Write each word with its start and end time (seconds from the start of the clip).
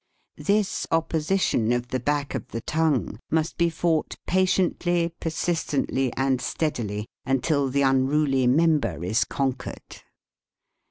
This 0.39 0.87
opposition 0.89 1.71
of 1.71 1.89
the 1.89 1.99
back 1.99 2.33
of 2.33 2.47
the 2.47 2.61
tongue 2.61 3.19
must 3.29 3.55
be 3.55 3.69
fought 3.69 4.15
patiently, 4.25 5.13
persistently, 5.19 6.11
and 6.17 6.41
steadily 6.41 7.05
until 7.23 7.69
the 7.69 7.83
unruly 7.83 8.47
member 8.47 9.03
is 9.03 9.23
con 9.23 9.53
quered. 9.53 10.01